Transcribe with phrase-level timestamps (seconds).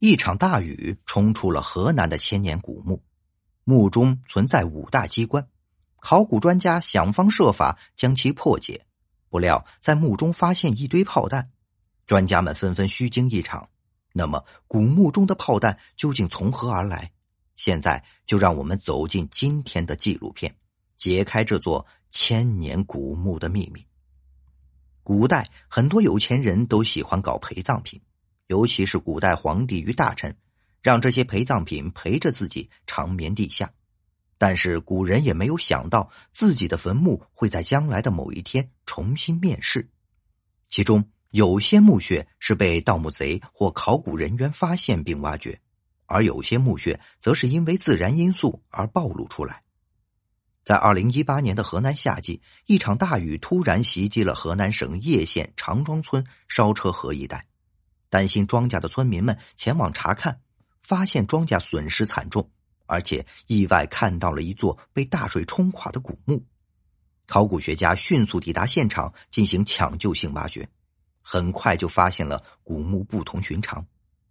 [0.00, 3.02] 一场大雨冲出了河南的千年古墓，
[3.64, 5.46] 墓中存在五大机关，
[6.00, 8.86] 考古专家想方设法将其破解，
[9.28, 11.50] 不料在墓中发现一堆炮弹，
[12.06, 13.68] 专家们纷纷虚惊一场。
[14.14, 17.12] 那么，古墓中的炮弹究竟从何而来？
[17.56, 20.56] 现在就让我们走进今天的纪录片，
[20.96, 23.86] 解开这座千年古墓的秘密。
[25.02, 28.00] 古代很多有钱人都喜欢搞陪葬品。
[28.50, 30.36] 尤其是古代皇帝与大臣，
[30.82, 33.72] 让这些陪葬品陪着自己长眠地下。
[34.38, 39.88] 但是古人也没有想到自己的坟墓会在将来的某一天重新面世。
[40.68, 45.60] 其中有些墓穴是被盗墓贼或考古人员发现并挖掘，
[46.06, 49.62] 而有些墓穴则是因为自然因素而暴露出来。
[50.64, 57.44] 在二零一八年的河南夏季，一场大雨突然袭击了河南省叶县长庄村烧车河一带。
[58.10, 60.40] 担心庄稼的村民们前往查看，
[60.82, 62.50] 发现庄稼损失惨重，
[62.84, 66.44] 而且意外看到了一座被大水冲垮的古墓。
[67.26, 70.68] 考古学家迅速抵达现场进行抢救性挖掘，
[71.22, 73.86] 很快就发现了古墓不同寻常。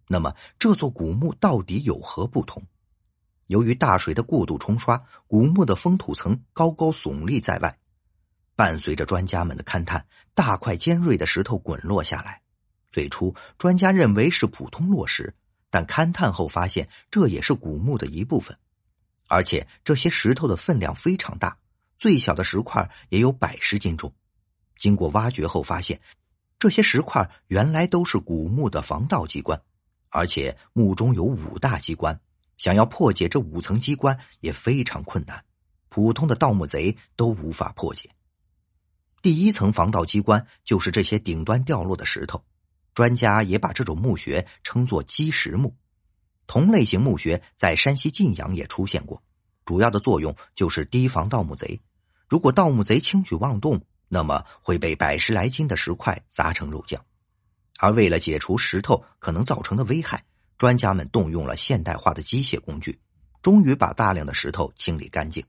[0.06, 2.62] 那么这座古墓到底有何不同？
[3.46, 7.78] 由于大水的过度冲刷，古墓的封土层高高耸立在外，
[8.54, 12.42] 伴随着专家们的勘探，大块尖锐的石头滚落下来。
[12.90, 15.32] 最初，专家认为是普通落石，
[15.70, 18.56] 但勘探后发现这也是古墓的一部分，
[19.28, 21.56] 而且这些石头的分量非常大，
[21.98, 24.12] 最小的石块也有百十斤重。
[24.76, 26.00] 经过挖掘后发现，
[26.58, 29.60] 这些石块原来都是古墓的防盗机关，
[30.08, 32.20] 而且墓中有五大机关，
[32.58, 35.44] 想要破解这五层机关也非常困难，
[35.88, 38.10] 普通的盗墓贼都无法破解。
[39.22, 42.42] 第一层防盗机关就是这些顶端掉落的石头。
[43.00, 45.74] 专家也把这种墓穴称作基石墓。
[46.46, 49.22] 同类型墓穴在山西晋阳也出现过，
[49.64, 51.80] 主要的作用就是提防盗墓贼。
[52.28, 57.02] 如果盗墓贼轻举妄动，那么会被百十来斤的石块砸成肉酱。
[57.78, 60.22] 而为了解除石头可能造成的危害，
[60.58, 63.00] 专家们动用了现代化的机械工具，
[63.40, 65.42] 终于把大量的石头清理干净。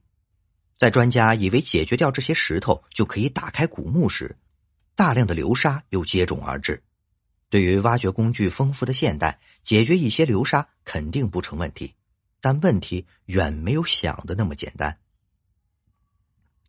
[0.72, 4.38] 在专家以为解决掉这些石头就可以打开古墓时，
[4.94, 6.82] 大量的流沙又接踵而至。
[7.52, 11.94] 对于挖掘工具丰富的现代，解决一些流沙肯定不成问题，
[12.40, 14.96] 但问题远没有想的那么简单。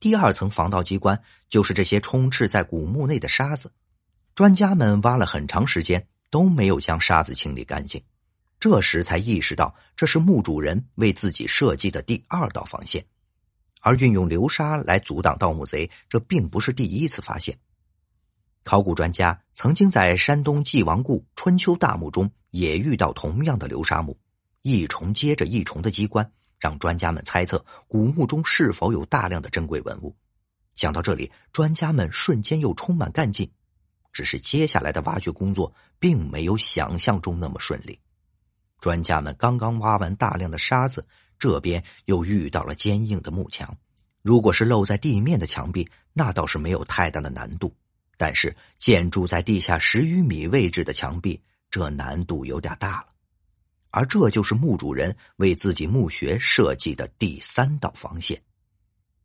[0.02, 3.72] 第二层防盗机关就是这些充斥在古墓内的沙子，
[4.36, 8.04] 专家们挖了很长时间都没有将沙子清理干净，
[8.60, 13.06] 这时才意识到这是墓主人为自己设计的第二道防线，
[13.80, 17.58] 而运用流沙来阻挡盗墓贼，这并不是第一次发现。
[18.64, 24.18] 考古专家曾经在山东纪王固春秋大墓中也遇到同样的流沙墓，
[24.62, 30.16] 一重接着一重的机关，让专家们猜测古墓中是否有大量的珍贵文物。
[30.76, 33.52] 想到这里，专家们瞬间又充满干劲。
[34.12, 38.00] 只是接下来的挖掘工作并没有想象中那么顺利。
[38.80, 41.06] 专家们刚刚挖完大量的沙子，
[41.40, 43.76] 这边又遇到了坚硬的木墙。
[44.22, 47.76] 如果是露在地面的墙壁，那倒是没有太大的难度。
[48.24, 53.08] 但是建筑在地下十余米位置的墙壁，这难度有点大了。
[53.90, 58.42] 而这就是墓主人为自己墓穴设计的第三道防线。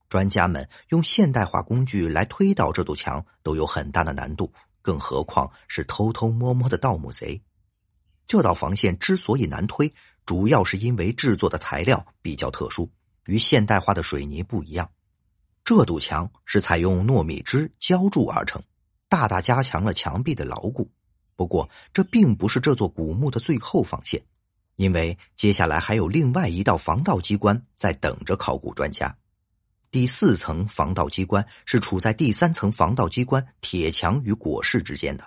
[0.09, 7.41] 专家们用现代化工具来推倒这堵墙都有很大的难度，更何况是偷偷摸摸的盗墓贼。
[8.27, 9.95] 这道防线之所以难推，
[10.27, 12.91] 主要是因为制作的材料比较特殊，
[13.27, 14.91] 与现代化的水泥不一样。
[15.63, 18.61] 这堵墙是采用糯米汁浇筑而成。
[19.09, 20.91] 大大加强了墙壁的牢固，
[21.35, 24.23] 不过这并不是这座古墓的最后防线，
[24.77, 29.17] 因为接下来还有另外一道防盗机关在等着考古专家。
[29.91, 35.25] 第四层防盗机关是处在第三层防盗机关铁墙与椁室之间的，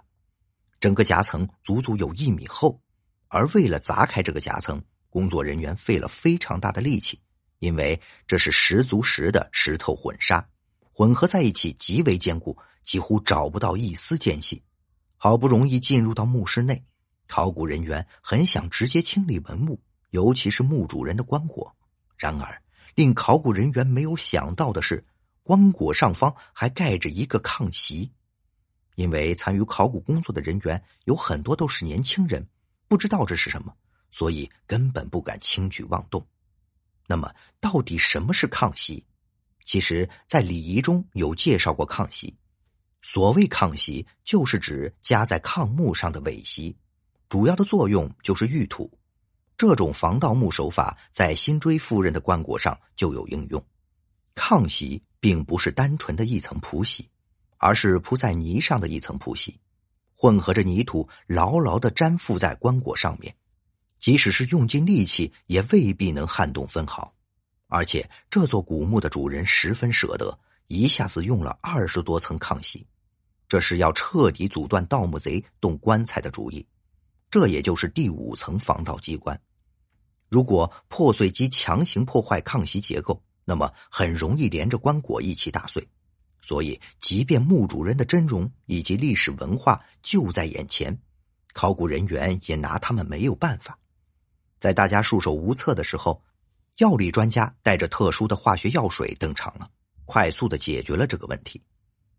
[0.80, 2.80] 整个夹层足足有一米厚，
[3.28, 4.80] 而为了砸开这个夹层，
[5.10, 7.20] 工作人员费了非常大的力气，
[7.58, 10.48] 因为这是十足十的石头混沙，
[10.94, 12.56] 混合在一起极为坚固。
[12.84, 14.64] 几乎找不到一丝间隙，
[15.18, 16.84] 好不容易进入到墓室内，
[17.28, 21.72] 考古人员很想直接清理文物，尤其是墓主人的棺椁。
[22.18, 22.62] 然而，
[22.96, 25.06] 令考古人员没有想到的是，
[25.44, 28.12] 棺椁上方还盖着一个炕席。
[28.96, 32.46] 因为参与考古工作的人员有很多都是年轻人，
[32.88, 33.74] 不知道这是什么，
[34.12, 36.24] 所以根本不敢轻举妄动。
[37.08, 39.04] 那么，到底什么是炕席？
[39.64, 42.36] 其实，在礼仪中有介绍过炕席。
[43.02, 46.78] 所谓炕席，就是指夹在炕木上的苇席，
[47.30, 48.92] 主要的作用就是御土。
[49.58, 53.64] 这种防盗墓手法在辛追夫人的棺椁上就有应用。
[54.34, 57.08] 炕席并不是单纯的一层铺席，
[57.58, 59.60] 而是铺在泥上的一层铺席，
[60.16, 63.36] 混合着泥土，牢牢的粘附在棺椁上面。
[64.00, 67.14] 即使是用尽力气，也未必能撼动分毫。
[67.68, 72.88] 而且这座古墓的主人十分舍得，一下子用了二十多层炕席，
[73.52, 76.66] 这是要彻底阻断盗墓贼动棺材的主意。
[77.30, 79.38] 这也就是第五层防盗机关。
[80.30, 85.86] 如果破碎机强行破坏抗袭结构，那么很容易连着棺椁一起打碎。
[86.42, 90.98] 所以，即便墓主人的真容以及历史文化就在眼前，
[91.52, 93.78] 考古人员也拿他们没有办法。
[94.60, 96.24] 在大家束手无策的时候，
[96.78, 99.70] 药理专家带着特殊的化学药水登场了，
[100.06, 101.62] 快速的解决了这个问题。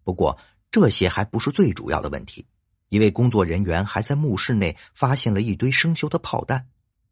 [0.05, 0.37] 不过，
[0.73, 2.45] 这些还不是最主要的问题，
[2.89, 6.67] 一位工作人员还在墓室内发现了一堆生锈的炮弹，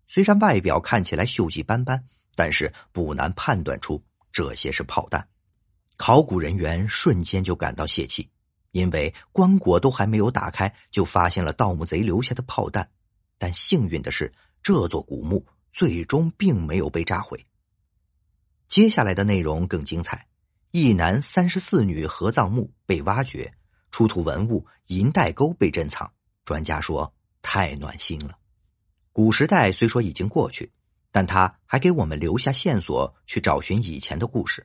[0.09, 2.03] 虽然外表看起来锈迹斑斑，
[2.35, 4.03] 但是不难判断出
[4.33, 5.29] 这些是炮弹。
[5.97, 8.29] 考古人员瞬间就感到泄气，
[8.73, 12.91] 因为棺椁都还没有打开，就发现了盗墓贼留下的炮弹。
[13.39, 14.33] 但幸运的是。
[14.63, 17.47] 这座古墓最终并没有被炸毁。
[18.69, 20.27] 接下来的内容更精彩：
[20.73, 23.53] 一男三十四女合葬墓被挖掘，
[23.91, 26.13] 出土文物银带钩被珍藏。
[26.45, 27.13] 专家说
[27.43, 28.39] 太暖心了。
[29.13, 30.71] 古时代虽说已经过去，
[31.11, 34.65] 但他还给我们留下线索，去找寻以前的故事。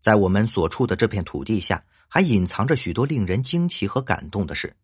[0.00, 4.74] 在我们所处的这片土地下，还隐藏着许多令人惊奇和感动的事。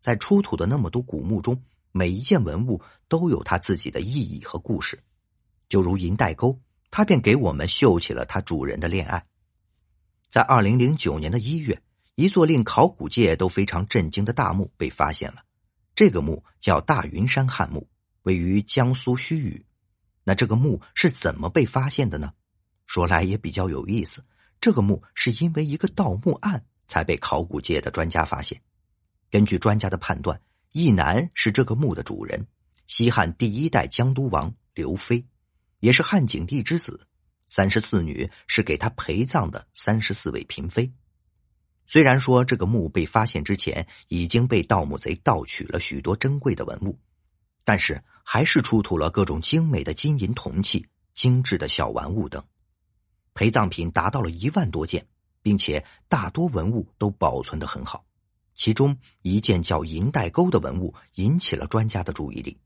[0.00, 1.62] 在出土的那么多古墓中。
[1.96, 4.98] 每一件文物都有它自己的意义和故事，
[5.68, 6.58] 就如银带钩，
[6.90, 9.24] 它便给我们绣起了它主人的恋爱。
[10.34, 11.80] 在二零零九年的一月，
[12.16, 15.44] 一座令考古界都非常震惊的大墓被发现了。
[15.94, 17.88] 这个墓叫大云山汉墓，
[18.22, 19.62] 位于江苏盱眙。
[20.24, 22.32] 那这个墓是怎么被发现的呢？
[22.84, 24.24] 说来也比较有意思，
[24.60, 28.60] 这个墓是因为一个盗墓案才被考古界的专家发现。
[29.30, 30.40] 根据专家的判断。
[30.72, 32.44] 一男是这个墓的主人，
[32.88, 35.24] 西汉第一代江都王刘飞，
[35.78, 37.06] 也是汉景帝之子。
[37.46, 40.92] 三十四女是给他陪葬的三十四位嫔妃。
[41.86, 46.98] 虽然说这个墓被发现之前已经被盗墓贼盗取了许多珍贵的文物，
[47.62, 52.42] 但是还是出土了各种精美的金银铜器、精致的小玩物等，
[53.34, 55.06] 陪葬品达到了一万多件，
[55.42, 58.06] 并且大多文物都保存的很好。
[58.54, 62.58] 其中一件叫银带钩的文物引起了专家的注意力。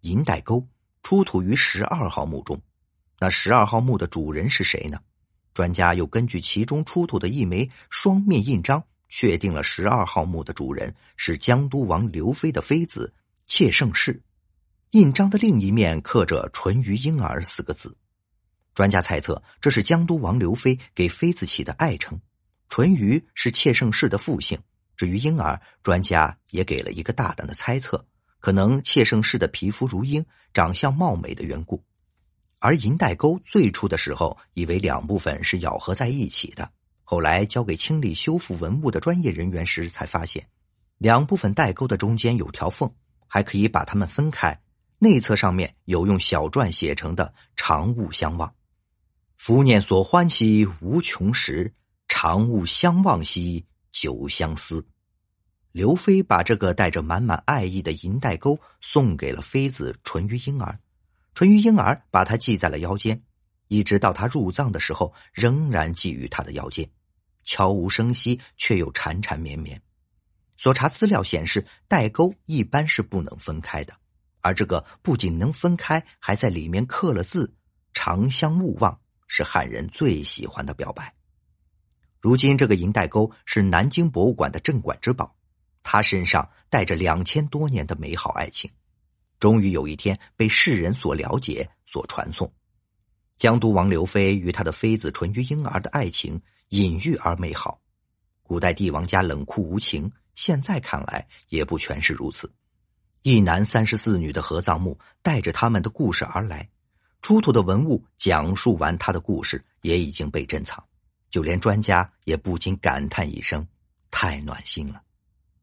[0.00, 0.66] 银带钩
[1.02, 2.60] 出土于十二号墓中，
[3.20, 4.98] 那十二号墓的主人是谁呢？
[5.52, 13.12] 专家又根据其中出土的一枚双面印章，确定了十二号墓的主人是江都王刘飞的妃子
[13.46, 14.22] 妾盛氏。
[14.92, 17.94] 印章的另一面刻着“淳于婴儿”四个字，
[18.72, 22.18] 专家猜测这是江都王刘飞给妃子起的爱称。
[22.68, 24.58] 淳于是妾盛氏的父姓。
[24.96, 28.06] 至于婴儿，专家也给了一个大胆的猜测，
[28.38, 31.82] 可能妾盛氏的皮肤如婴，长相貌美的缘故。
[32.58, 36.70] 而银带钩最初的时候以为两部分是咬合在一起的，
[37.04, 40.46] 后来交给清理修复文物的专业人员时，才发现
[40.98, 42.92] 两部分带钩的中间有条缝，
[43.26, 44.58] 还可以把它们分开。
[44.98, 48.52] 内侧上面有用小篆写成的“长物相望”，
[49.38, 51.72] 福念所欢喜无穷时，
[52.08, 53.64] 长物相望兮。
[53.90, 54.86] 久相思，
[55.72, 60.78] 刘飞把这个带着满满爱意的银带钩送给了妃子淳于婴儿，
[61.38, 63.22] 淳于婴儿把它系在了腰间，
[63.68, 66.90] 一直到他入葬的时候，仍然系于他的腰间，
[67.44, 69.80] 悄无声息却又缠缠绵绵。
[70.56, 73.94] 所查资料显示，带钩一般是不能分开的，
[74.40, 77.54] 而这个不仅能分开，还在里面刻了字
[77.94, 81.14] “长相勿忘”，是汉人最喜欢的表白。
[82.20, 85.36] 如今，这个银带钩是南京博物馆的镇馆之宝，
[85.84, 88.68] 他身上带着两千多年的美好爱情，
[89.38, 92.52] 终于有一天被世人所了解、所传颂。
[93.36, 96.40] 江都王刘飞与他的妃子淳于婴儿的爱情
[96.70, 97.80] 隐喻而美好，
[98.42, 102.52] 古代帝王家冷酷无情，现在看来也不全是如此。
[103.22, 106.68] 一男三十四女的合葬墓带着他们的故事而来，
[107.22, 110.82] 出土的文物讲述完他的故事，也已经被珍藏。
[111.30, 113.66] 就连专家也不禁感叹一声
[114.10, 115.02] ：“太暖心了。”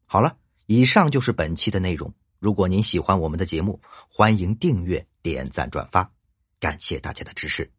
[0.06, 2.12] 好了，以上就是本期的内容。
[2.38, 6.10] 如果您喜欢我们的节目，欢迎订阅、点赞、转发，
[6.60, 7.70] 感谢大家的支持。